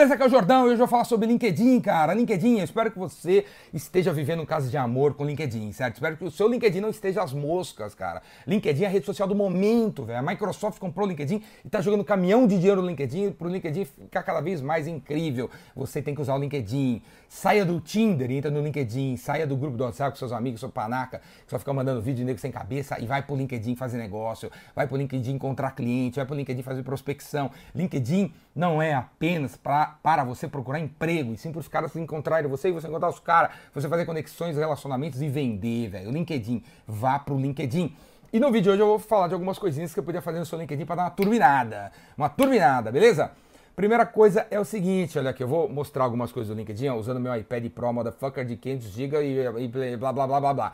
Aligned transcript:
beleza? 0.00 0.14
Aqui 0.14 0.22
é 0.22 0.26
o 0.26 0.30
Jordão 0.30 0.62
e 0.62 0.64
hoje 0.64 0.74
eu 0.74 0.78
vou 0.78 0.88
falar 0.88 1.04
sobre 1.04 1.26
LinkedIn, 1.26 1.78
cara. 1.80 2.14
LinkedIn, 2.14 2.58
eu 2.58 2.64
espero 2.64 2.90
que 2.90 2.98
você 2.98 3.44
esteja 3.72 4.10
vivendo 4.12 4.40
um 4.40 4.46
caso 4.46 4.70
de 4.70 4.76
amor 4.78 5.12
com 5.12 5.26
LinkedIn, 5.26 5.72
certo? 5.72 5.96
Espero 5.96 6.16
que 6.16 6.24
o 6.24 6.30
seu 6.30 6.48
LinkedIn 6.48 6.80
não 6.80 6.88
esteja 6.88 7.22
às 7.22 7.34
moscas, 7.34 7.94
cara. 7.94 8.22
LinkedIn 8.46 8.84
é 8.84 8.86
a 8.86 8.88
rede 8.88 9.04
social 9.04 9.28
do 9.28 9.34
momento, 9.34 10.04
velho. 10.04 10.18
A 10.18 10.22
Microsoft 10.22 10.78
comprou 10.78 11.06
o 11.06 11.10
LinkedIn 11.10 11.42
e 11.64 11.68
tá 11.68 11.82
jogando 11.82 12.02
caminhão 12.02 12.46
de 12.46 12.56
dinheiro 12.56 12.80
no 12.80 12.88
LinkedIn 12.88 13.32
pro 13.32 13.48
LinkedIn 13.48 13.84
ficar 13.84 14.22
cada 14.22 14.40
vez 14.40 14.62
mais 14.62 14.86
incrível. 14.86 15.50
Você 15.76 16.00
tem 16.00 16.14
que 16.14 16.22
usar 16.22 16.34
o 16.34 16.38
LinkedIn. 16.38 17.02
Saia 17.28 17.64
do 17.64 17.78
Tinder 17.78 18.30
e 18.30 18.38
entra 18.38 18.50
no 18.50 18.62
LinkedIn. 18.62 19.18
Saia 19.18 19.46
do 19.46 19.54
grupo 19.54 19.76
do 19.76 19.84
WhatsApp 19.84 20.12
com 20.12 20.16
seus 20.16 20.32
amigos, 20.32 20.60
seu 20.60 20.70
panaca, 20.70 21.20
que 21.44 21.50
só 21.50 21.58
fica 21.58 21.74
mandando 21.74 22.00
vídeo 22.00 22.18
de 22.18 22.24
negro 22.24 22.40
sem 22.40 22.50
cabeça 22.50 22.98
e 22.98 23.06
vai 23.06 23.20
pro 23.22 23.36
LinkedIn 23.36 23.76
fazer 23.76 23.98
negócio. 23.98 24.50
Vai 24.74 24.86
pro 24.86 24.96
LinkedIn 24.96 25.32
encontrar 25.32 25.72
cliente, 25.72 26.16
vai 26.16 26.24
pro 26.24 26.34
LinkedIn 26.34 26.62
fazer 26.62 26.82
prospecção. 26.82 27.50
LinkedIn 27.74 28.32
não 28.60 28.82
é 28.82 28.92
apenas 28.92 29.56
pra, 29.56 29.98
para 30.02 30.22
você 30.22 30.46
procurar 30.46 30.78
emprego, 30.78 31.32
e 31.32 31.36
sim 31.38 31.50
para 31.50 31.60
os 31.60 31.66
caras 31.66 31.96
encontrarem 31.96 32.48
você 32.48 32.68
e 32.68 32.72
você 32.72 32.86
encontrar 32.86 33.08
os 33.08 33.18
caras, 33.18 33.52
você 33.74 33.88
fazer 33.88 34.04
conexões, 34.04 34.54
relacionamentos 34.54 35.22
e 35.22 35.28
vender, 35.30 35.88
velho. 35.88 36.10
LinkedIn, 36.10 36.62
vá 36.86 37.18
pro 37.18 37.38
LinkedIn. 37.38 37.96
E 38.30 38.38
no 38.38 38.52
vídeo 38.52 38.64
de 38.64 38.70
hoje 38.72 38.82
eu 38.82 38.86
vou 38.86 38.98
falar 38.98 39.28
de 39.28 39.34
algumas 39.34 39.58
coisinhas 39.58 39.94
que 39.94 39.98
eu 39.98 40.04
podia 40.04 40.20
fazer 40.20 40.38
no 40.38 40.44
seu 40.44 40.58
LinkedIn 40.58 40.84
para 40.84 40.96
dar 40.96 41.02
uma 41.04 41.10
turbinada. 41.10 41.90
Uma 42.18 42.28
turbinada, 42.28 42.92
beleza? 42.92 43.32
Primeira 43.74 44.04
coisa 44.04 44.46
é 44.50 44.60
o 44.60 44.64
seguinte, 44.64 45.18
olha 45.18 45.30
aqui, 45.30 45.42
eu 45.42 45.48
vou 45.48 45.66
mostrar 45.66 46.04
algumas 46.04 46.30
coisas 46.30 46.54
do 46.54 46.58
LinkedIn 46.58 46.88
ó, 46.88 46.96
usando 46.96 47.18
meu 47.18 47.34
iPad 47.34 47.66
Pro 47.70 47.90
Motherfucker 47.94 48.44
de 48.44 48.56
500 48.56 48.88
GB 48.88 49.22
e, 49.22 49.64
e 49.64 49.96
blá 49.96 50.12
blá 50.12 50.26
blá 50.26 50.38
blá 50.38 50.54
blá. 50.54 50.72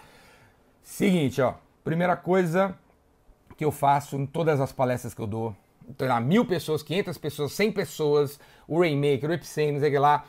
Seguinte, 0.82 1.40
ó, 1.40 1.54
primeira 1.84 2.16
coisa 2.16 2.74
que 3.56 3.64
eu 3.64 3.70
faço 3.70 4.16
em 4.16 4.26
todas 4.26 4.60
as 4.60 4.72
palestras 4.72 5.14
que 5.14 5.22
eu 5.22 5.26
dou, 5.26 5.54
lá, 6.00 6.20
mil 6.20 6.44
pessoas, 6.44 6.82
500 6.82 7.18
pessoas, 7.18 7.52
100 7.52 7.72
pessoas, 7.72 8.40
o 8.66 8.80
Rainmaker, 8.80 9.30
o 9.30 9.32
Epicenter, 9.32 9.80
sei 9.80 9.98
lá. 9.98 10.24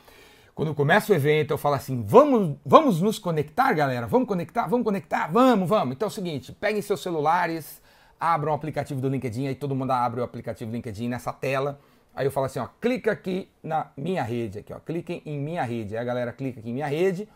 Quando 0.53 0.73
começa 0.73 1.13
o 1.13 1.15
evento, 1.15 1.51
eu 1.51 1.57
falo 1.57 1.75
assim: 1.75 2.01
vamos, 2.01 2.57
vamos 2.65 3.01
nos 3.01 3.19
conectar, 3.19 3.73
galera? 3.73 4.07
Vamos 4.07 4.27
conectar? 4.27 4.67
Vamos 4.67 4.83
conectar? 4.83 5.27
Vamos, 5.27 5.69
vamos. 5.69 5.95
Então 5.95 6.07
é 6.07 6.09
o 6.09 6.13
seguinte: 6.13 6.51
peguem 6.51 6.81
seus 6.81 7.01
celulares, 7.01 7.81
abram 8.19 8.51
o 8.51 8.55
aplicativo 8.55 8.99
do 8.99 9.07
LinkedIn, 9.07 9.47
aí 9.47 9.55
todo 9.55 9.75
mundo 9.75 9.91
abre 9.91 10.19
o 10.19 10.23
aplicativo 10.23 10.71
do 10.71 10.73
LinkedIn 10.73 11.09
nessa 11.09 11.31
tela. 11.31 11.79
Aí 12.15 12.25
eu 12.25 12.31
falo 12.31 12.47
assim: 12.47 12.57
ó, 12.57 12.67
clica 12.81 13.11
aqui 13.11 13.49
na 13.61 13.91
minha 13.95 14.23
rede, 14.23 14.59
aqui, 14.59 14.73
ó, 14.73 14.79
cliquem 14.79 15.21
em 15.25 15.39
minha 15.39 15.63
rede. 15.63 15.95
Aí 15.95 16.01
a 16.01 16.03
galera 16.03 16.33
clica 16.33 16.59
aqui 16.59 16.71
em 16.71 16.73
minha 16.73 16.87
rede. 16.87 17.29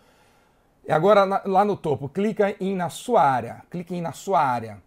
E 0.88 0.92
agora 0.92 1.24
lá 1.46 1.64
no 1.64 1.78
topo, 1.78 2.10
clica 2.10 2.56
em 2.60 2.76
na 2.76 2.90
sua 2.90 3.22
área. 3.22 3.62
Cliquem 3.70 4.02
na 4.02 4.12
sua 4.12 4.42
área. 4.42 4.80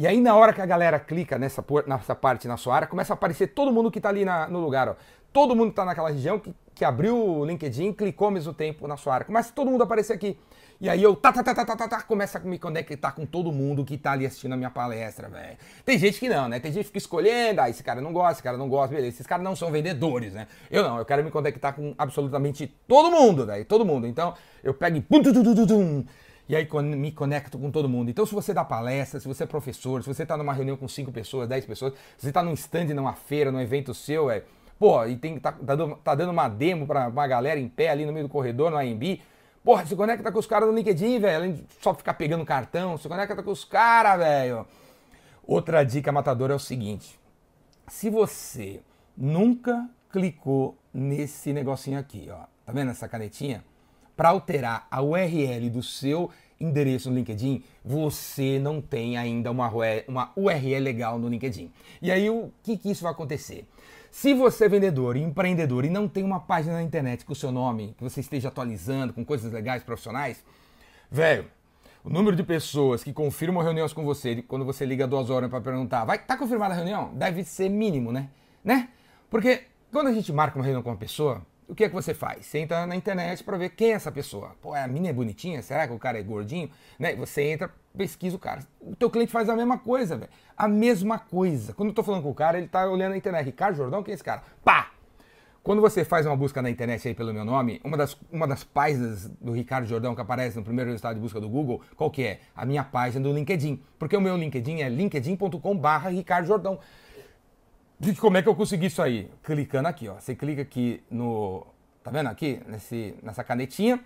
E 0.00 0.06
aí, 0.06 0.18
na 0.18 0.34
hora 0.34 0.54
que 0.54 0.62
a 0.62 0.64
galera 0.64 0.98
clica 0.98 1.38
nessa, 1.38 1.62
nessa 1.86 2.14
parte 2.14 2.48
na 2.48 2.56
sua 2.56 2.74
área, 2.74 2.88
começa 2.88 3.12
a 3.12 3.14
aparecer 3.14 3.48
todo 3.48 3.70
mundo 3.70 3.90
que 3.90 3.98
está 3.98 4.08
ali 4.08 4.24
na, 4.24 4.48
no 4.48 4.58
lugar. 4.58 4.88
Ó. 4.88 4.94
Todo 5.30 5.54
mundo 5.54 5.66
que 5.66 5.72
está 5.72 5.84
naquela 5.84 6.08
região 6.08 6.38
que, 6.38 6.54
que 6.74 6.86
abriu 6.86 7.14
o 7.14 7.44
LinkedIn 7.44 7.92
clicou 7.92 8.28
ao 8.28 8.30
mesmo 8.30 8.54
tempo 8.54 8.88
na 8.88 8.96
sua 8.96 9.12
área. 9.12 9.26
Começa 9.26 9.52
todo 9.52 9.70
mundo 9.70 9.82
a 9.82 9.84
aparecer 9.84 10.14
aqui. 10.14 10.38
E 10.80 10.88
aí 10.88 11.02
eu 11.02 11.14
tá, 11.14 11.30
tá, 11.30 11.44
tá, 11.44 11.54
tá, 11.54 11.66
tá, 11.66 11.76
tá, 11.76 11.86
tá, 11.86 12.02
começa 12.02 12.38
a 12.38 12.40
me 12.40 12.58
conectar 12.58 13.12
com 13.12 13.26
todo 13.26 13.52
mundo 13.52 13.84
que 13.84 13.98
tá 13.98 14.12
ali 14.12 14.24
assistindo 14.24 14.54
a 14.54 14.56
minha 14.56 14.70
palestra, 14.70 15.28
velho. 15.28 15.58
Tem 15.84 15.98
gente 15.98 16.18
que 16.18 16.30
não, 16.30 16.48
né? 16.48 16.58
Tem 16.58 16.72
gente 16.72 16.84
que 16.84 16.88
fica 16.88 16.98
escolhendo, 16.98 17.60
ah, 17.60 17.68
esse 17.68 17.82
cara 17.82 18.00
não 18.00 18.10
gosta, 18.10 18.32
esse 18.32 18.42
cara 18.42 18.56
não 18.56 18.70
gosta, 18.70 18.94
beleza. 18.94 19.16
Esses 19.16 19.26
caras 19.26 19.44
não 19.44 19.54
são 19.54 19.70
vendedores, 19.70 20.32
né? 20.32 20.46
Eu 20.70 20.82
não, 20.82 20.96
eu 20.96 21.04
quero 21.04 21.22
me 21.22 21.30
conectar 21.30 21.74
com 21.74 21.94
absolutamente 21.98 22.66
todo 22.88 23.10
mundo, 23.10 23.44
velho. 23.44 23.66
Todo 23.66 23.84
mundo. 23.84 24.06
Então, 24.06 24.32
eu 24.64 24.72
pego 24.72 24.96
e 24.96 25.02
e 26.50 26.56
aí 26.56 26.68
me 26.82 27.12
conecto 27.12 27.56
com 27.56 27.70
todo 27.70 27.88
mundo. 27.88 28.10
Então, 28.10 28.26
se 28.26 28.34
você 28.34 28.52
dá 28.52 28.64
palestra, 28.64 29.20
se 29.20 29.28
você 29.28 29.44
é 29.44 29.46
professor, 29.46 30.02
se 30.02 30.12
você 30.12 30.24
está 30.24 30.36
numa 30.36 30.52
reunião 30.52 30.76
com 30.76 30.88
5 30.88 31.12
pessoas, 31.12 31.48
10 31.48 31.64
pessoas, 31.64 31.92
se 32.16 32.22
você 32.22 32.30
está 32.30 32.42
num 32.42 32.54
stand, 32.54 32.86
numa 32.86 33.12
feira, 33.12 33.52
num 33.52 33.60
evento 33.60 33.94
seu, 33.94 34.28
é, 34.28 34.42
pô, 34.76 35.06
e 35.06 35.14
tem, 35.14 35.38
tá, 35.38 35.52
tá, 35.52 35.76
tá 36.02 36.14
dando 36.16 36.32
uma 36.32 36.48
demo 36.48 36.88
para 36.88 37.06
uma 37.06 37.26
galera 37.28 37.60
em 37.60 37.68
pé 37.68 37.90
ali 37.90 38.04
no 38.04 38.12
meio 38.12 38.26
do 38.26 38.28
corredor, 38.28 38.68
no 38.68 38.78
AMB, 38.78 39.22
porra, 39.62 39.86
se 39.86 39.94
conecta 39.94 40.32
com 40.32 40.40
os 40.40 40.46
caras 40.48 40.68
no 40.68 40.74
LinkedIn, 40.74 41.20
velho, 41.20 41.36
além 41.36 41.52
de 41.52 41.64
só 41.80 41.94
ficar 41.94 42.14
pegando 42.14 42.44
cartão, 42.44 42.98
se 42.98 43.06
conecta 43.06 43.40
com 43.44 43.52
os 43.52 43.64
caras, 43.64 44.18
velho. 44.18 44.66
Outra 45.46 45.84
dica 45.84 46.10
matadora 46.10 46.52
é 46.52 46.56
o 46.56 46.58
seguinte, 46.58 47.16
se 47.86 48.10
você 48.10 48.80
nunca 49.16 49.88
clicou 50.10 50.76
nesse 50.92 51.52
negocinho 51.52 52.00
aqui, 52.00 52.28
ó, 52.28 52.40
tá 52.66 52.72
vendo 52.72 52.90
essa 52.90 53.06
canetinha? 53.06 53.62
Para 54.20 54.28
alterar 54.28 54.86
a 54.90 55.00
URL 55.00 55.70
do 55.70 55.82
seu 55.82 56.30
endereço 56.60 57.08
no 57.08 57.16
LinkedIn, 57.16 57.64
você 57.82 58.58
não 58.58 58.78
tem 58.78 59.16
ainda 59.16 59.50
uma, 59.50 59.72
uma 60.06 60.30
URL 60.36 60.78
legal 60.78 61.18
no 61.18 61.26
LinkedIn. 61.26 61.72
E 62.02 62.12
aí 62.12 62.28
o 62.28 62.52
que, 62.62 62.76
que 62.76 62.90
isso 62.90 63.02
vai 63.02 63.12
acontecer? 63.12 63.66
Se 64.10 64.34
você 64.34 64.66
é 64.66 64.68
vendedor 64.68 65.16
e 65.16 65.22
empreendedor 65.22 65.86
e 65.86 65.88
não 65.88 66.06
tem 66.06 66.22
uma 66.22 66.38
página 66.38 66.74
na 66.74 66.82
internet 66.82 67.24
com 67.24 67.32
o 67.32 67.34
seu 67.34 67.50
nome, 67.50 67.94
que 67.96 68.04
você 68.04 68.20
esteja 68.20 68.48
atualizando 68.48 69.14
com 69.14 69.24
coisas 69.24 69.50
legais, 69.50 69.82
profissionais, 69.82 70.44
velho, 71.10 71.46
o 72.04 72.10
número 72.10 72.36
de 72.36 72.42
pessoas 72.42 73.02
que 73.02 73.14
confirmam 73.14 73.62
reuniões 73.62 73.94
com 73.94 74.04
você 74.04 74.42
quando 74.42 74.66
você 74.66 74.84
liga 74.84 75.06
duas 75.06 75.30
horas 75.30 75.48
para 75.48 75.62
perguntar, 75.62 76.04
vai, 76.04 76.18
tá 76.18 76.36
confirmada 76.36 76.74
a 76.74 76.76
reunião? 76.76 77.10
Deve 77.14 77.42
ser 77.42 77.70
mínimo, 77.70 78.12
né? 78.12 78.28
Né? 78.62 78.90
Porque 79.30 79.62
quando 79.90 80.08
a 80.08 80.12
gente 80.12 80.30
marca 80.30 80.58
uma 80.58 80.64
reunião 80.64 80.82
com 80.82 80.90
uma 80.90 80.96
pessoa, 80.98 81.40
o 81.70 81.74
que 81.74 81.84
é 81.84 81.88
que 81.88 81.94
você 81.94 82.12
faz? 82.12 82.46
Você 82.46 82.58
entra 82.58 82.84
na 82.84 82.96
internet 82.96 83.44
para 83.44 83.56
ver 83.56 83.70
quem 83.70 83.92
é 83.92 83.92
essa 83.92 84.10
pessoa. 84.10 84.56
Pô, 84.60 84.74
a 84.74 84.88
minha 84.88 85.10
é 85.10 85.12
bonitinha? 85.12 85.62
Será 85.62 85.86
que 85.86 85.92
o 85.92 85.98
cara 85.98 86.18
é 86.18 86.22
gordinho? 86.22 86.68
Né? 86.98 87.14
Você 87.14 87.42
entra, 87.42 87.70
pesquisa 87.96 88.34
o 88.34 88.40
cara. 88.40 88.66
O 88.80 88.96
teu 88.96 89.08
cliente 89.08 89.30
faz 89.30 89.48
a 89.48 89.54
mesma 89.54 89.78
coisa, 89.78 90.16
velho. 90.16 90.30
A 90.56 90.66
mesma 90.66 91.16
coisa. 91.16 91.72
Quando 91.72 91.90
eu 91.90 91.94
tô 91.94 92.02
falando 92.02 92.24
com 92.24 92.30
o 92.30 92.34
cara, 92.34 92.58
ele 92.58 92.66
tá 92.66 92.90
olhando 92.90 93.12
na 93.12 93.16
internet. 93.16 93.44
Ricardo 93.44 93.76
Jordão, 93.76 94.02
quem 94.02 94.10
é 94.10 94.14
esse 94.16 94.24
cara? 94.24 94.42
Pá! 94.64 94.90
Quando 95.62 95.80
você 95.80 96.04
faz 96.04 96.26
uma 96.26 96.34
busca 96.34 96.60
na 96.60 96.70
internet 96.70 97.06
aí 97.06 97.14
pelo 97.14 97.32
meu 97.32 97.44
nome, 97.44 97.80
uma 97.84 97.96
das, 97.96 98.16
uma 98.32 98.48
das 98.48 98.64
páginas 98.64 99.28
do 99.40 99.52
Ricardo 99.52 99.86
Jordão 99.86 100.14
que 100.14 100.20
aparece 100.20 100.56
no 100.56 100.64
primeiro 100.64 100.90
resultado 100.90 101.14
de 101.14 101.20
busca 101.20 101.38
do 101.38 101.48
Google, 101.48 101.82
qual 101.96 102.10
que 102.10 102.24
é? 102.24 102.40
A 102.56 102.64
minha 102.64 102.82
página 102.82 103.22
do 103.22 103.32
LinkedIn. 103.32 103.80
Porque 103.96 104.16
o 104.16 104.20
meu 104.20 104.36
LinkedIn 104.36 104.80
é 104.80 104.88
linkedin.com 104.88 105.76
barra 105.76 106.08
Ricardo 106.08 106.46
Jordão. 106.46 106.80
E 108.02 108.14
como 108.14 108.38
é 108.38 108.42
que 108.42 108.48
eu 108.48 108.54
consegui 108.54 108.86
isso 108.86 109.02
aí? 109.02 109.30
Clicando 109.42 109.88
aqui, 109.88 110.08
ó. 110.08 110.14
Você 110.14 110.34
clica 110.34 110.62
aqui 110.62 111.02
no. 111.10 111.66
Tá 112.02 112.10
vendo 112.10 112.28
aqui? 112.28 112.60
Nesse, 112.66 113.14
nessa 113.22 113.44
canetinha. 113.44 114.00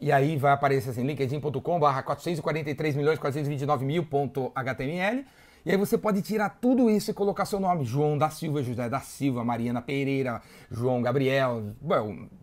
E 0.00 0.10
aí 0.10 0.36
vai 0.36 0.52
aparecer 0.52 0.90
assim, 0.90 1.04
linkedin.com 1.04 1.78
barra 1.78 2.02
443 2.02 2.96
milhões 2.96 3.18
429 3.18 3.84
mil.html. 3.84 5.24
E 5.66 5.70
aí 5.70 5.76
você 5.76 5.96
pode 5.96 6.20
tirar 6.22 6.58
tudo 6.60 6.90
isso 6.90 7.10
e 7.10 7.14
colocar 7.14 7.44
seu 7.44 7.60
nome. 7.60 7.84
João 7.84 8.16
da 8.16 8.30
Silva, 8.30 8.62
José 8.62 8.88
da 8.88 9.00
Silva, 9.00 9.44
Mariana 9.44 9.80
Pereira, 9.82 10.42
João 10.70 11.02
Gabriel, 11.02 11.74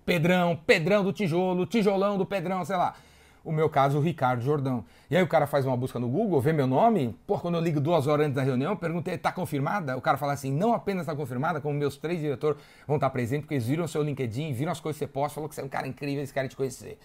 Pedrão, 0.06 0.56
Pedrão 0.56 1.04
do 1.04 1.12
Tijolo, 1.12 1.66
Tijolão 1.66 2.18
do 2.18 2.26
Pedrão, 2.26 2.64
sei 2.64 2.76
lá 2.76 2.96
o 3.44 3.52
meu 3.52 3.70
caso, 3.70 3.98
o 3.98 4.02
Ricardo 4.02 4.42
Jordão. 4.42 4.86
E 5.10 5.18
aí 5.18 5.24
o 5.24 5.28
cara 5.28 5.48
faz 5.48 5.66
uma 5.66 5.76
busca 5.76 6.00
no 6.00 6.08
Google, 6.08 6.40
vê 6.40 6.54
meu 6.54 6.68
nome, 6.68 7.16
pô, 7.26 7.40
quando 7.40 7.56
eu 7.56 7.62
ligo 7.62 7.80
duas 7.80 8.08
horas 8.08 8.28
antes 8.28 8.36
da 8.36 8.44
reunião, 8.44 8.76
perguntei, 8.76 9.18
tá 9.18 9.32
confirmada? 9.32 9.98
O 9.98 10.02
cara 10.02 10.18
fala 10.18 10.34
assim, 10.34 10.52
não 10.52 10.74
apenas 10.74 11.06
tá 11.06 11.16
confirmada, 11.16 11.60
como 11.60 11.74
meus 11.78 11.98
três 11.98 12.20
diretores 12.20 12.62
vão 12.88 12.98
estar 12.98 13.10
presentes, 13.10 13.46
porque 13.46 13.56
eles 13.56 13.66
viram 13.66 13.88
seu 13.88 14.04
LinkedIn, 14.04 14.54
viram 14.54 14.72
as 14.72 14.80
coisas 14.80 15.00
que 15.00 15.06
você 15.06 15.12
posta, 15.12 15.36
falou 15.36 15.50
que 15.50 15.56
você 15.56 15.62
é 15.62 15.64
um 15.64 15.70
cara 15.70 15.88
incrível, 15.88 16.20
eles 16.20 16.32
querem 16.32 16.50
te 16.50 16.56
conhecer. 16.56 16.98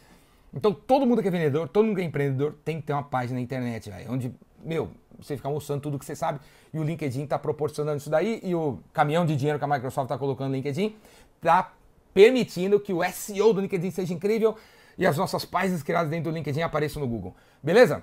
Então 0.52 0.72
todo 0.72 1.06
mundo 1.06 1.22
que 1.22 1.28
é 1.28 1.30
vendedor, 1.30 1.68
todo 1.68 1.84
mundo 1.84 1.96
que 1.96 2.02
é 2.02 2.04
empreendedor 2.04 2.54
tem 2.64 2.80
que 2.80 2.86
ter 2.86 2.92
uma 2.92 3.02
página 3.02 3.38
na 3.38 3.42
internet, 3.42 3.90
véio, 3.90 4.12
onde, 4.12 4.34
meu, 4.64 4.90
você 5.18 5.36
fica 5.36 5.48
mostrando 5.48 5.80
tudo 5.80 5.98
que 5.98 6.04
você 6.04 6.14
sabe 6.14 6.40
e 6.72 6.78
o 6.78 6.82
LinkedIn 6.82 7.24
está 7.24 7.38
proporcionando 7.38 7.98
isso 7.98 8.10
daí 8.10 8.40
e 8.42 8.54
o 8.54 8.78
caminhão 8.92 9.24
de 9.24 9.34
dinheiro 9.36 9.58
que 9.58 9.64
a 9.64 9.68
Microsoft 9.68 10.04
está 10.06 10.18
colocando 10.18 10.50
no 10.50 10.56
LinkedIn 10.56 10.94
está 11.36 11.72
permitindo 12.12 12.78
que 12.80 12.92
o 12.92 13.02
SEO 13.04 13.52
do 13.52 13.60
LinkedIn 13.60 13.90
seja 13.90 14.14
incrível 14.14 14.56
e 14.98 15.06
as 15.06 15.16
nossas 15.16 15.44
páginas 15.44 15.82
criadas 15.82 16.10
dentro 16.10 16.30
do 16.30 16.34
LinkedIn 16.34 16.62
apareçam 16.62 17.00
no 17.00 17.08
Google. 17.08 17.34
Beleza? 17.62 18.02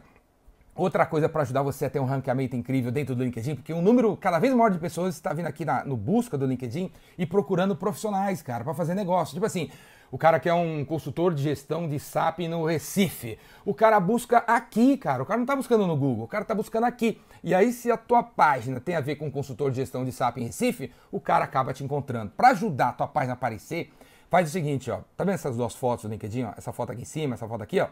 Outra 0.75 1.05
coisa 1.05 1.29
para 1.29 1.43
ajudar 1.43 1.61
você 1.61 1.85
a 1.85 1.89
ter 1.89 1.99
um 1.99 2.05
ranqueamento 2.05 2.55
incrível 2.55 2.91
dentro 2.91 3.15
do 3.15 3.23
LinkedIn, 3.23 3.55
porque 3.55 3.71
um 3.71 3.81
número 3.81 4.17
cada 4.17 4.39
vez 4.39 4.51
maior 4.53 4.71
de 4.71 4.79
pessoas 4.79 5.13
está 5.13 5.31
vindo 5.31 5.45
aqui 5.45 5.63
na, 5.63 5.85
no 5.85 5.95
busca 5.95 6.35
do 6.35 6.47
LinkedIn 6.47 6.91
e 7.15 7.27
procurando 7.27 7.75
profissionais, 7.75 8.41
cara, 8.41 8.63
para 8.63 8.73
fazer 8.73 8.95
negócio. 8.95 9.35
Tipo 9.35 9.45
assim, 9.45 9.69
o 10.13 10.17
cara 10.17 10.39
que 10.39 10.49
é 10.49 10.53
um 10.53 10.85
consultor 10.85 11.33
de 11.33 11.43
gestão 11.43 11.87
de 11.87 11.99
SAP 11.99 12.41
no 12.41 12.65
Recife. 12.65 13.37
O 13.65 13.73
cara 13.73 13.99
busca 13.99 14.39
aqui, 14.45 14.95
cara. 14.95 15.23
O 15.23 15.25
cara 15.25 15.37
não 15.37 15.43
está 15.43 15.55
buscando 15.55 15.87
no 15.87 15.95
Google, 15.97 16.25
o 16.25 16.27
cara 16.27 16.43
está 16.43 16.53
buscando 16.53 16.85
aqui. 16.85 17.19
E 17.43 17.53
aí, 17.53 17.71
se 17.71 17.91
a 17.91 17.97
tua 17.97 18.21
página 18.21 18.79
tem 18.79 18.95
a 18.95 19.01
ver 19.01 19.15
com 19.15 19.31
consultor 19.31 19.71
de 19.71 19.77
gestão 19.77 20.05
de 20.05 20.11
SAP 20.11 20.37
em 20.37 20.45
Recife, 20.45 20.91
o 21.11 21.19
cara 21.19 21.45
acaba 21.45 21.73
te 21.73 21.83
encontrando. 21.83 22.31
Para 22.37 22.49
ajudar 22.49 22.89
a 22.89 22.93
tua 22.93 23.07
página 23.07 23.33
a 23.33 23.35
aparecer, 23.35 23.91
Faz 24.33 24.49
o 24.49 24.51
seguinte, 24.51 24.89
ó. 24.89 25.01
Tá 25.15 25.23
vendo 25.23 25.35
essas 25.35 25.55
duas 25.55 25.75
fotos 25.75 26.05
do 26.05 26.09
LinkedIn, 26.09 26.45
ó? 26.45 26.53
Essa 26.57 26.73
foto 26.73 26.91
aqui 26.91 27.03
em 27.03 27.05
cima, 27.05 27.35
essa 27.35 27.47
foto 27.47 27.61
aqui, 27.61 27.79
ó. 27.79 27.89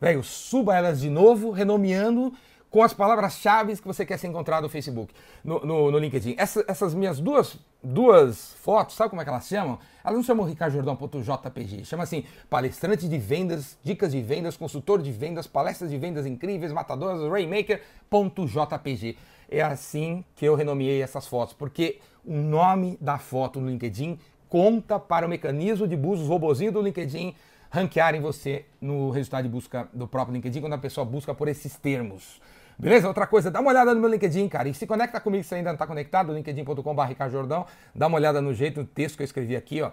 Velho, 0.00 0.20
suba 0.24 0.74
elas 0.74 1.00
de 1.00 1.08
novo, 1.08 1.52
renomeando 1.52 2.34
com 2.68 2.82
as 2.82 2.92
palavras-chave 2.92 3.76
que 3.76 3.86
você 3.86 4.04
quer 4.04 4.18
ser 4.18 4.26
encontrado 4.26 4.64
no 4.64 4.68
Facebook, 4.68 5.14
no, 5.44 5.64
no, 5.64 5.92
no 5.92 5.96
LinkedIn. 5.96 6.34
Essa, 6.38 6.64
essas 6.66 6.92
minhas 6.92 7.20
duas, 7.20 7.56
duas 7.80 8.54
fotos, 8.54 8.96
sabe 8.96 9.10
como 9.10 9.22
é 9.22 9.24
que 9.24 9.30
elas 9.30 9.46
chamam? 9.46 9.78
Elas 10.02 10.16
não 10.16 10.24
chamam 10.24 10.44
ricardojordão.jpg, 10.44 11.84
chama 11.84 12.02
assim, 12.02 12.24
palestrante 12.50 13.08
de 13.08 13.16
vendas, 13.16 13.78
dicas 13.84 14.10
de 14.10 14.20
vendas, 14.20 14.56
consultor 14.56 15.00
de 15.00 15.12
vendas, 15.12 15.46
palestras 15.46 15.88
de 15.88 15.98
vendas 15.98 16.26
incríveis, 16.26 16.72
matadoras, 16.72 17.30
rainmaker.jpg. 17.30 19.16
É 19.48 19.62
assim 19.62 20.24
que 20.34 20.44
eu 20.44 20.56
renomeei 20.56 21.00
essas 21.00 21.28
fotos, 21.28 21.54
porque 21.54 22.00
o 22.24 22.34
nome 22.34 22.98
da 23.00 23.18
foto 23.18 23.60
no 23.60 23.70
LinkedIn 23.70 24.18
conta 24.48 24.98
para 24.98 25.26
o 25.26 25.28
mecanismo 25.28 25.86
de 25.86 25.96
busca, 25.96 26.22
os 26.22 26.28
robozinhos 26.28 26.72
do 26.72 26.82
LinkedIn 26.82 27.34
ranquearem 27.70 28.20
você 28.20 28.64
no 28.80 29.10
resultado 29.10 29.44
de 29.44 29.48
busca 29.48 29.88
do 29.92 30.06
próprio 30.06 30.34
LinkedIn 30.34 30.60
quando 30.60 30.74
a 30.74 30.78
pessoa 30.78 31.04
busca 31.04 31.34
por 31.34 31.48
esses 31.48 31.76
termos. 31.76 32.40
Beleza? 32.78 33.08
Outra 33.08 33.26
coisa, 33.26 33.50
dá 33.50 33.60
uma 33.60 33.70
olhada 33.70 33.94
no 33.94 34.00
meu 34.00 34.10
LinkedIn, 34.10 34.48
cara. 34.48 34.68
E 34.68 34.74
se 34.74 34.86
conecta 34.86 35.18
comigo 35.18 35.42
se 35.44 35.54
ainda 35.54 35.70
não 35.70 35.74
está 35.74 35.86
conectado, 35.86 36.32
linkedin.com.br 36.32 37.28
Jordão. 37.30 37.66
Dá 37.94 38.06
uma 38.06 38.16
olhada 38.16 38.40
no 38.40 38.52
jeito, 38.52 38.80
no 38.80 38.86
texto 38.86 39.16
que 39.16 39.22
eu 39.22 39.24
escrevi 39.24 39.56
aqui, 39.56 39.80
ó. 39.80 39.92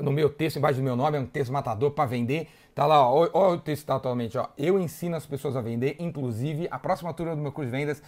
No 0.00 0.10
meu 0.10 0.30
texto, 0.30 0.56
embaixo 0.56 0.78
do 0.78 0.82
meu 0.82 0.96
nome, 0.96 1.18
é 1.18 1.20
um 1.20 1.26
texto 1.26 1.52
matador 1.52 1.90
para 1.90 2.06
vender. 2.06 2.48
Tá 2.74 2.86
lá, 2.86 3.06
ó, 3.06 3.28
ó 3.34 3.52
o 3.52 3.58
texto 3.58 3.84
tá 3.84 3.96
atualmente, 3.96 4.38
ó. 4.38 4.48
Eu 4.56 4.80
ensino 4.80 5.14
as 5.14 5.26
pessoas 5.26 5.56
a 5.56 5.60
vender, 5.60 5.96
inclusive 5.98 6.66
a 6.70 6.78
próxima 6.78 7.12
turma 7.12 7.36
do 7.36 7.42
meu 7.42 7.52
curso 7.52 7.70
de 7.70 7.76
vendas 7.76 8.02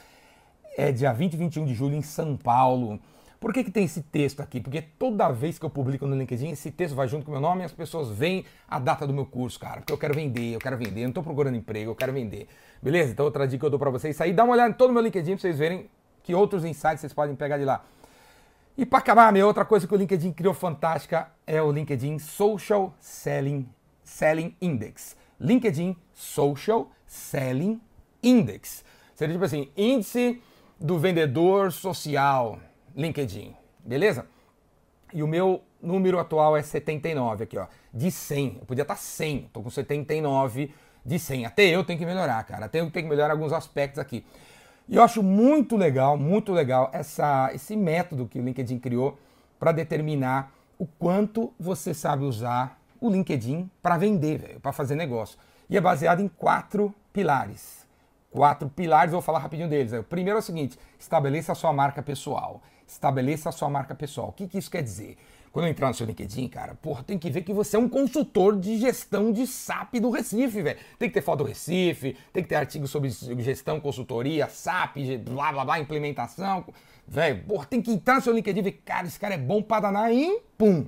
é 0.76 0.90
dia 0.90 1.12
20 1.12 1.34
e 1.34 1.36
21 1.36 1.64
de 1.66 1.74
julho 1.74 1.94
em 1.94 2.02
São 2.02 2.36
Paulo. 2.36 2.98
Por 3.44 3.52
que, 3.52 3.62
que 3.62 3.70
tem 3.70 3.84
esse 3.84 4.00
texto 4.00 4.40
aqui? 4.40 4.58
Porque 4.58 4.80
toda 4.80 5.30
vez 5.30 5.58
que 5.58 5.66
eu 5.66 5.68
publico 5.68 6.06
no 6.06 6.16
LinkedIn, 6.16 6.48
esse 6.52 6.70
texto 6.70 6.94
vai 6.94 7.06
junto 7.06 7.26
com 7.26 7.30
o 7.30 7.34
meu 7.34 7.42
nome 7.42 7.60
e 7.60 7.64
as 7.66 7.72
pessoas 7.72 8.08
veem 8.08 8.42
a 8.66 8.78
data 8.78 9.06
do 9.06 9.12
meu 9.12 9.26
curso, 9.26 9.60
cara. 9.60 9.82
Porque 9.82 9.92
eu 9.92 9.98
quero 9.98 10.14
vender, 10.14 10.54
eu 10.54 10.58
quero 10.58 10.78
vender, 10.78 11.00
eu 11.00 11.02
não 11.02 11.08
estou 11.10 11.22
procurando 11.22 11.54
emprego, 11.54 11.90
eu 11.90 11.94
quero 11.94 12.10
vender. 12.10 12.48
Beleza? 12.80 13.12
Então 13.12 13.26
outra 13.26 13.46
dica 13.46 13.60
que 13.60 13.66
eu 13.66 13.68
dou 13.68 13.78
para 13.78 13.90
vocês, 13.90 14.18
aí 14.18 14.32
dá 14.32 14.44
uma 14.44 14.54
olhada 14.54 14.70
em 14.70 14.72
todo 14.72 14.88
o 14.88 14.92
meu 14.94 15.02
LinkedIn 15.02 15.32
para 15.32 15.42
vocês 15.42 15.58
verem 15.58 15.90
que 16.22 16.34
outros 16.34 16.64
insights 16.64 17.00
vocês 17.00 17.12
podem 17.12 17.36
pegar 17.36 17.58
de 17.58 17.66
lá. 17.66 17.84
E 18.78 18.86
para 18.86 19.00
acabar, 19.00 19.30
minha 19.30 19.46
outra 19.46 19.66
coisa 19.66 19.86
que 19.86 19.92
o 19.92 19.98
LinkedIn 19.98 20.32
criou 20.32 20.54
fantástica 20.54 21.28
é 21.46 21.60
o 21.60 21.70
LinkedIn 21.70 22.18
Social 22.20 22.94
Selling, 22.98 23.68
Selling 24.02 24.56
Index. 24.58 25.18
LinkedIn 25.38 25.94
Social 26.14 26.90
Selling 27.06 27.78
Index. 28.22 28.82
Seria 29.14 29.34
tipo 29.34 29.44
assim, 29.44 29.68
índice 29.76 30.42
do 30.80 30.98
vendedor 30.98 31.70
social. 31.70 32.58
LinkedIn, 32.96 33.54
beleza? 33.84 34.26
E 35.12 35.22
o 35.22 35.26
meu 35.26 35.62
número 35.80 36.18
atual 36.18 36.56
é 36.56 36.62
79 36.62 37.44
aqui, 37.44 37.58
ó, 37.58 37.66
de 37.92 38.10
100. 38.10 38.58
Eu 38.60 38.66
podia 38.66 38.82
estar 38.82 38.96
100, 38.96 39.50
tô 39.52 39.62
com 39.62 39.70
79 39.70 40.72
de 41.04 41.18
100. 41.18 41.46
Até 41.46 41.64
eu 41.64 41.84
tenho 41.84 41.98
que 41.98 42.06
melhorar, 42.06 42.42
cara. 42.44 42.66
Até 42.66 42.80
eu 42.80 42.90
tenho 42.90 43.04
que 43.04 43.10
melhorar 43.10 43.32
alguns 43.32 43.52
aspectos 43.52 43.98
aqui. 43.98 44.24
E 44.88 44.96
eu 44.96 45.02
acho 45.02 45.22
muito 45.22 45.76
legal, 45.76 46.16
muito 46.16 46.52
legal 46.52 46.90
essa, 46.92 47.50
esse 47.54 47.76
método 47.76 48.26
que 48.26 48.38
o 48.38 48.42
LinkedIn 48.42 48.78
criou 48.78 49.18
para 49.58 49.72
determinar 49.72 50.52
o 50.78 50.86
quanto 50.86 51.52
você 51.58 51.94
sabe 51.94 52.24
usar 52.24 52.78
o 53.00 53.08
LinkedIn 53.08 53.70
para 53.82 53.96
vender, 53.96 54.58
para 54.60 54.72
fazer 54.72 54.94
negócio. 54.94 55.38
E 55.70 55.76
é 55.76 55.80
baseado 55.80 56.20
em 56.20 56.28
quatro 56.28 56.94
pilares. 57.12 57.86
Quatro 58.30 58.68
pilares, 58.68 59.12
vou 59.12 59.22
falar 59.22 59.38
rapidinho 59.38 59.68
deles. 59.68 59.92
O 59.92 60.02
primeiro 60.02 60.38
é 60.38 60.40
o 60.40 60.42
seguinte: 60.42 60.78
estabeleça 60.98 61.52
a 61.52 61.54
sua 61.54 61.72
marca 61.72 62.02
pessoal. 62.02 62.60
Estabeleça 62.86 63.48
a 63.48 63.52
sua 63.52 63.68
marca 63.68 63.94
pessoal. 63.94 64.28
O 64.28 64.32
que, 64.32 64.46
que 64.46 64.58
isso 64.58 64.70
quer 64.70 64.82
dizer? 64.82 65.16
Quando 65.54 65.66
eu 65.66 65.70
entrar 65.70 65.86
no 65.86 65.94
seu 65.94 66.04
LinkedIn, 66.04 66.48
cara, 66.48 66.74
porra, 66.74 67.04
tem 67.04 67.16
que 67.16 67.30
ver 67.30 67.42
que 67.42 67.52
você 67.52 67.76
é 67.76 67.78
um 67.78 67.88
consultor 67.88 68.58
de 68.58 68.76
gestão 68.76 69.30
de 69.30 69.46
SAP 69.46 70.00
do 70.00 70.10
Recife, 70.10 70.60
velho. 70.60 70.78
Tem 70.98 71.08
que 71.08 71.14
ter 71.14 71.22
foto 71.22 71.38
do 71.38 71.44
Recife, 71.44 72.16
tem 72.32 72.42
que 72.42 72.48
ter 72.48 72.56
artigo 72.56 72.88
sobre 72.88 73.08
gestão, 73.38 73.78
consultoria, 73.78 74.48
SAP, 74.48 74.96
blá 75.24 75.52
blá 75.52 75.64
blá, 75.64 75.78
implementação. 75.78 76.64
Velho, 77.06 77.44
porra, 77.44 77.66
tem 77.66 77.80
que 77.80 77.92
entrar 77.92 78.16
no 78.16 78.22
seu 78.22 78.34
LinkedIn 78.34 78.58
e 78.58 78.62
ver, 78.62 78.82
cara, 78.84 79.06
esse 79.06 79.18
cara 79.18 79.34
é 79.34 79.38
bom 79.38 79.62
pra 79.62 79.78
danar 79.78 80.12
em 80.12 80.40
pum. 80.58 80.86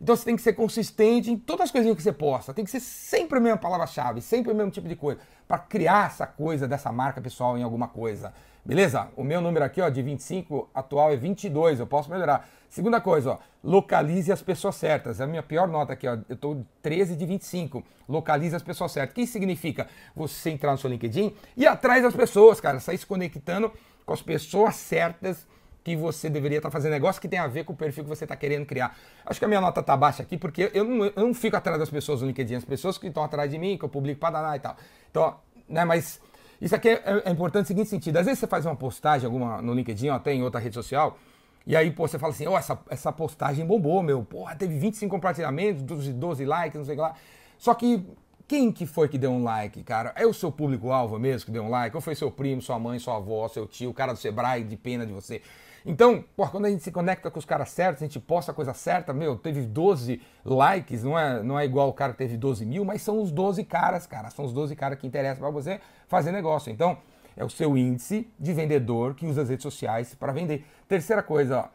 Então 0.00 0.14
você 0.14 0.24
tem 0.24 0.36
que 0.36 0.42
ser 0.42 0.52
consistente 0.52 1.30
em 1.32 1.36
todas 1.36 1.64
as 1.64 1.70
coisinhas 1.72 1.96
que 1.96 2.02
você 2.04 2.12
posta. 2.12 2.54
Tem 2.54 2.64
que 2.64 2.70
ser 2.70 2.78
sempre 2.78 3.38
a 3.38 3.40
mesma 3.40 3.58
palavra-chave, 3.58 4.20
sempre 4.20 4.52
o 4.52 4.54
mesmo 4.54 4.70
tipo 4.70 4.86
de 4.86 4.94
coisa, 4.94 5.20
para 5.48 5.58
criar 5.58 6.06
essa 6.06 6.24
coisa 6.24 6.68
dessa 6.68 6.92
marca 6.92 7.20
pessoal 7.20 7.58
em 7.58 7.64
alguma 7.64 7.88
coisa. 7.88 8.32
Beleza? 8.68 9.08
O 9.16 9.24
meu 9.24 9.40
número 9.40 9.64
aqui, 9.64 9.80
ó, 9.80 9.88
de 9.88 10.02
25 10.02 10.68
atual 10.74 11.10
é 11.10 11.16
22, 11.16 11.80
eu 11.80 11.86
posso 11.86 12.10
melhorar. 12.10 12.46
Segunda 12.68 13.00
coisa, 13.00 13.30
ó, 13.30 13.38
localize 13.64 14.30
as 14.30 14.42
pessoas 14.42 14.74
certas. 14.74 15.20
É 15.20 15.24
a 15.24 15.26
minha 15.26 15.42
pior 15.42 15.66
nota 15.66 15.94
aqui, 15.94 16.06
ó, 16.06 16.18
eu 16.28 16.36
tô 16.36 16.58
13 16.82 17.16
de 17.16 17.24
25. 17.24 17.82
Localize 18.06 18.54
as 18.54 18.62
pessoas 18.62 18.92
certas. 18.92 19.12
O 19.12 19.14
que 19.14 19.26
significa? 19.26 19.88
Você 20.14 20.50
entrar 20.50 20.72
no 20.72 20.76
seu 20.76 20.90
LinkedIn 20.90 21.34
e 21.56 21.66
atrás 21.66 22.02
das 22.02 22.14
pessoas, 22.14 22.60
cara, 22.60 22.78
sair 22.78 22.98
se 22.98 23.06
conectando 23.06 23.72
com 24.04 24.12
as 24.12 24.20
pessoas 24.20 24.74
certas 24.74 25.46
que 25.82 25.96
você 25.96 26.28
deveria 26.28 26.58
estar 26.58 26.68
tá 26.68 26.70
fazendo 26.70 26.92
negócio 26.92 27.22
que 27.22 27.28
tem 27.28 27.38
a 27.38 27.46
ver 27.46 27.64
com 27.64 27.72
o 27.72 27.76
perfil 27.76 28.04
que 28.04 28.10
você 28.10 28.26
está 28.26 28.36
querendo 28.36 28.66
criar. 28.66 28.94
Acho 29.24 29.38
que 29.38 29.46
a 29.46 29.48
minha 29.48 29.62
nota 29.62 29.80
está 29.80 29.96
baixa 29.96 30.22
aqui 30.22 30.36
porque 30.36 30.70
eu 30.74 30.84
não, 30.84 31.06
eu 31.06 31.12
não 31.16 31.32
fico 31.32 31.56
atrás 31.56 31.78
das 31.78 31.88
pessoas 31.88 32.20
no 32.20 32.26
LinkedIn, 32.26 32.56
as 32.56 32.66
pessoas 32.66 32.98
que 32.98 33.06
estão 33.06 33.24
atrás 33.24 33.50
de 33.50 33.56
mim, 33.56 33.78
que 33.78 33.84
eu 33.86 33.88
publico 33.88 34.20
para 34.20 34.32
danar 34.32 34.56
e 34.56 34.60
tal. 34.60 34.76
Então, 35.10 35.36
né, 35.66 35.86
mas 35.86 36.20
isso 36.60 36.74
aqui 36.74 36.88
é, 36.88 37.22
é, 37.24 37.30
importante 37.30 37.64
no 37.64 37.68
seguinte 37.68 37.88
sentido. 37.88 38.16
Às 38.16 38.26
vezes 38.26 38.40
você 38.40 38.46
faz 38.46 38.66
uma 38.66 38.76
postagem 38.76 39.26
alguma 39.26 39.62
no 39.62 39.72
LinkedIn 39.74 40.08
ou 40.08 40.14
até 40.14 40.32
em 40.32 40.42
outra 40.42 40.60
rede 40.60 40.74
social, 40.74 41.18
e 41.66 41.76
aí 41.76 41.90
pô, 41.90 42.08
você 42.08 42.18
fala 42.18 42.32
assim, 42.32 42.46
ó, 42.46 42.54
oh, 42.54 42.58
essa, 42.58 42.78
essa 42.88 43.12
postagem 43.12 43.64
bombou, 43.64 44.02
meu. 44.02 44.22
Porra, 44.22 44.56
teve 44.56 44.78
25 44.78 45.14
compartilhamentos, 45.14 45.82
12, 45.82 46.12
12 46.12 46.44
likes, 46.44 46.78
não 46.78 46.84
sei 46.84 46.94
o 46.94 46.96
que 46.96 47.02
lá. 47.02 47.14
Só 47.58 47.74
que 47.74 48.04
quem 48.48 48.72
que 48.72 48.86
foi 48.86 49.08
que 49.08 49.18
deu 49.18 49.30
um 49.30 49.44
like, 49.44 49.82
cara? 49.82 50.12
É 50.16 50.26
o 50.26 50.32
seu 50.32 50.50
público-alvo 50.50 51.18
mesmo 51.18 51.44
que 51.44 51.52
deu 51.52 51.62
um 51.62 51.68
like? 51.68 51.94
Ou 51.94 52.00
foi 52.00 52.14
seu 52.14 52.30
primo, 52.30 52.62
sua 52.62 52.78
mãe, 52.78 52.98
sua 52.98 53.16
avó, 53.16 53.46
seu 53.48 53.66
tio, 53.66 53.90
o 53.90 53.94
cara 53.94 54.14
do 54.14 54.18
Sebrae 54.18 54.64
de 54.64 54.76
pena 54.76 55.04
de 55.04 55.12
você? 55.12 55.42
Então, 55.84 56.24
quando 56.36 56.66
a 56.66 56.70
gente 56.70 56.82
se 56.82 56.90
conecta 56.90 57.30
com 57.30 57.38
os 57.38 57.44
caras 57.44 57.70
certos, 57.70 58.02
a 58.02 58.06
gente 58.06 58.18
posta 58.18 58.52
a 58.52 58.54
coisa 58.54 58.74
certa, 58.74 59.12
meu, 59.12 59.36
teve 59.36 59.62
12 59.62 60.20
likes, 60.44 61.04
não 61.04 61.18
é, 61.18 61.42
não 61.42 61.58
é 61.58 61.64
igual 61.64 61.88
o 61.88 61.92
cara 61.92 62.12
que 62.12 62.18
teve 62.18 62.36
12 62.36 62.66
mil, 62.66 62.84
mas 62.84 63.02
são 63.02 63.22
os 63.22 63.30
12 63.30 63.64
caras, 63.64 64.06
cara, 64.06 64.30
são 64.30 64.44
os 64.44 64.52
12 64.52 64.74
caras 64.76 64.98
que 64.98 65.06
interessam 65.06 65.40
para 65.40 65.50
você 65.50 65.80
fazer 66.06 66.32
negócio. 66.32 66.70
Então, 66.72 66.98
é 67.36 67.44
o 67.44 67.48
seu 67.48 67.76
índice 67.76 68.28
de 68.38 68.52
vendedor 68.52 69.14
que 69.14 69.24
usa 69.24 69.42
as 69.42 69.48
redes 69.48 69.62
sociais 69.62 70.14
para 70.14 70.32
vender. 70.32 70.66
Terceira 70.88 71.22
coisa, 71.22 71.60
ó, 71.60 71.68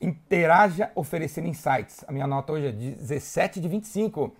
interaja 0.00 0.90
oferecendo 0.94 1.48
insights. 1.48 2.04
A 2.06 2.12
minha 2.12 2.26
nota 2.26 2.52
hoje 2.52 2.66
é 2.66 2.72
17 2.72 3.60
de 3.60 3.68
25 3.68 4.34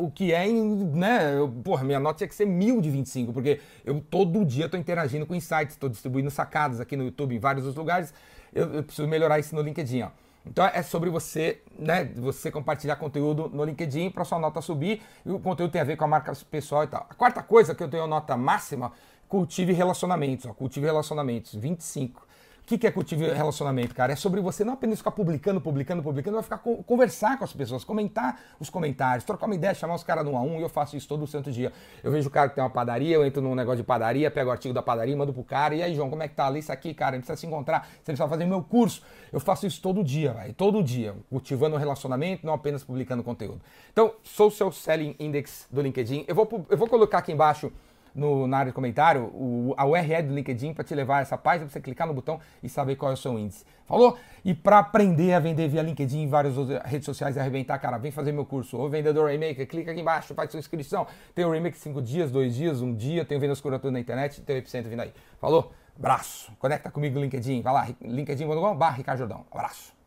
o 0.00 0.10
que 0.10 0.32
é, 0.32 0.46
né? 0.48 1.36
Eu, 1.36 1.48
porra, 1.48 1.84
minha 1.84 2.00
nota 2.00 2.18
tinha 2.18 2.28
que 2.28 2.34
ser 2.34 2.46
mil 2.46 2.80
de 2.80 2.90
25, 2.90 3.32
porque 3.32 3.60
eu 3.84 4.00
todo 4.00 4.44
dia 4.44 4.66
estou 4.66 4.78
interagindo 4.78 5.26
com 5.26 5.34
insights, 5.34 5.74
estou 5.74 5.88
distribuindo 5.88 6.30
sacadas 6.30 6.80
aqui 6.80 6.96
no 6.96 7.04
YouTube, 7.04 7.34
em 7.34 7.38
vários 7.38 7.64
outros 7.64 7.78
lugares. 7.78 8.14
Eu, 8.52 8.74
eu, 8.74 8.82
preciso 8.82 9.06
melhorar 9.06 9.38
isso 9.38 9.54
no 9.54 9.62
LinkedIn, 9.62 10.02
ó. 10.02 10.08
Então 10.46 10.64
é 10.64 10.82
sobre 10.82 11.10
você, 11.10 11.60
né? 11.78 12.04
Você 12.16 12.50
compartilhar 12.50 12.96
conteúdo 12.96 13.50
no 13.52 13.62
LinkedIn 13.64 14.10
para 14.10 14.24
sua 14.24 14.38
nota 14.38 14.62
subir 14.62 15.02
e 15.24 15.30
o 15.30 15.38
conteúdo 15.38 15.70
tem 15.70 15.80
a 15.80 15.84
ver 15.84 15.96
com 15.96 16.04
a 16.04 16.08
marca 16.08 16.32
pessoal 16.50 16.84
e 16.84 16.86
tal. 16.86 17.06
A 17.10 17.14
quarta 17.14 17.42
coisa 17.42 17.74
que 17.74 17.82
eu 17.82 17.88
tenho 17.88 18.04
a 18.04 18.06
nota 18.06 18.36
máxima, 18.36 18.92
cultive 19.28 19.72
relacionamentos, 19.72 20.46
ó. 20.46 20.54
Cultive 20.54 20.86
relacionamentos, 20.86 21.54
25 21.54 22.29
que, 22.70 22.78
que 22.78 22.86
é 22.86 22.90
cultivo 22.92 23.24
relacionamento, 23.24 23.92
cara? 23.92 24.12
É 24.12 24.16
sobre 24.16 24.40
você 24.40 24.62
não 24.62 24.74
apenas 24.74 24.98
ficar 24.98 25.10
publicando, 25.10 25.60
publicando, 25.60 26.00
publicando, 26.04 26.36
mas 26.36 26.44
ficar 26.44 26.58
conversar 26.58 27.36
com 27.36 27.42
as 27.42 27.52
pessoas, 27.52 27.82
comentar 27.82 28.40
os 28.60 28.70
comentários, 28.70 29.24
trocar 29.24 29.46
uma 29.46 29.56
ideia, 29.56 29.74
chamar 29.74 29.96
os 29.96 30.04
caras 30.04 30.24
no 30.24 30.36
a 30.36 30.40
um, 30.40 30.60
e 30.60 30.62
eu 30.62 30.68
faço 30.68 30.96
isso 30.96 31.08
todo 31.08 31.24
o 31.24 31.26
santo 31.26 31.50
dia. 31.50 31.72
Eu 32.00 32.12
vejo 32.12 32.28
o 32.28 32.30
cara 32.30 32.48
que 32.48 32.54
tem 32.54 32.62
uma 32.62 32.70
padaria, 32.70 33.16
eu 33.16 33.26
entro 33.26 33.42
num 33.42 33.56
negócio 33.56 33.78
de 33.78 33.82
padaria, 33.82 34.30
pego 34.30 34.50
o 34.50 34.52
artigo 34.52 34.72
da 34.72 34.80
padaria, 34.80 35.16
mando 35.16 35.32
pro 35.32 35.42
cara, 35.42 35.74
e 35.74 35.82
aí, 35.82 35.96
João, 35.96 36.08
como 36.08 36.22
é 36.22 36.28
que 36.28 36.34
tá 36.36 36.46
ali 36.46 36.60
isso 36.60 36.70
aqui, 36.70 36.94
cara? 36.94 37.16
A 37.16 37.18
precisa 37.18 37.36
se 37.36 37.44
encontrar, 37.44 37.88
você 37.88 38.04
precisa 38.04 38.28
fazer 38.28 38.46
meu 38.46 38.62
curso. 38.62 39.02
Eu 39.32 39.40
faço 39.40 39.66
isso 39.66 39.82
todo 39.82 40.04
dia, 40.04 40.32
velho, 40.32 40.54
todo 40.54 40.80
dia, 40.80 41.16
cultivando 41.28 41.74
um 41.74 41.78
relacionamento, 41.78 42.46
não 42.46 42.54
apenas 42.54 42.84
publicando 42.84 43.24
conteúdo. 43.24 43.60
Então, 43.92 44.12
sou 44.22 44.46
o 44.46 44.50
seu 44.50 44.70
Selling 44.70 45.16
Index 45.18 45.66
do 45.72 45.82
LinkedIn. 45.82 46.24
Eu 46.28 46.36
vou, 46.36 46.66
eu 46.70 46.76
vou 46.76 46.86
colocar 46.86 47.18
aqui 47.18 47.32
embaixo 47.32 47.72
no, 48.14 48.46
na 48.46 48.58
área 48.58 48.70
de 48.70 48.74
comentário 48.74 49.24
o, 49.34 49.74
a 49.76 49.86
URL 49.86 50.22
do 50.28 50.34
LinkedIn 50.34 50.74
para 50.74 50.84
te 50.84 50.94
levar 50.94 51.18
a 51.18 51.20
essa 51.20 51.38
página, 51.38 51.66
para 51.66 51.72
você 51.72 51.80
clicar 51.80 52.06
no 52.06 52.14
botão 52.14 52.40
e 52.62 52.68
saber 52.68 52.96
qual 52.96 53.10
é 53.10 53.14
o 53.14 53.16
seu 53.16 53.38
índice. 53.38 53.64
Falou? 53.86 54.16
E 54.44 54.54
para 54.54 54.78
aprender 54.78 55.32
a 55.32 55.40
vender 55.40 55.68
via 55.68 55.82
LinkedIn 55.82 56.22
e 56.22 56.26
várias 56.26 56.56
outras 56.56 56.80
redes 56.84 57.04
sociais 57.04 57.36
e 57.36 57.40
arrebentar, 57.40 57.78
cara, 57.78 57.98
vem 57.98 58.12
fazer 58.12 58.32
meu 58.32 58.44
curso. 58.44 58.76
O 58.78 58.88
Vendedor 58.88 59.28
Remaker, 59.28 59.66
clica 59.66 59.90
aqui 59.90 60.00
embaixo, 60.00 60.34
faz 60.34 60.50
sua 60.50 60.60
inscrição. 60.60 61.06
Tem 61.34 61.44
o 61.44 61.50
Remake 61.50 61.76
5 61.76 62.00
dias, 62.00 62.30
2 62.30 62.54
dias, 62.54 62.80
1 62.80 62.86
um 62.86 62.94
dia, 62.94 63.24
tem 63.24 63.36
o 63.36 63.40
Vendas 63.40 63.60
Curatura 63.60 63.92
na 63.92 64.00
internet, 64.00 64.40
tem 64.42 64.56
o 64.56 64.58
Epicentro 64.58 64.88
vindo 64.88 65.00
aí. 65.00 65.12
Falou? 65.40 65.72
Abraço. 65.98 66.52
Conecta 66.58 66.90
comigo 66.90 67.16
no 67.16 67.20
LinkedIn. 67.22 67.62
Vai 67.62 67.72
lá, 67.72 67.88
linkedin.com.br 68.00 68.84
Ricardo 68.96 69.18
Jordão. 69.18 69.44
Abraço. 69.50 69.99